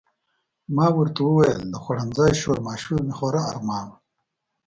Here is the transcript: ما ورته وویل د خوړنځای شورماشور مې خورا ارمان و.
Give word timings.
ما 0.75 0.87
ورته 0.97 1.19
وویل 1.23 1.61
د 1.71 1.75
خوړنځای 1.83 2.31
شورماشور 2.41 2.99
مې 3.05 3.13
خورا 3.17 3.41
ارمان 3.51 3.85
و. 3.89 3.95